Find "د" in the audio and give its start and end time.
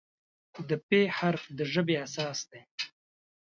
0.67-0.69, 1.57-1.59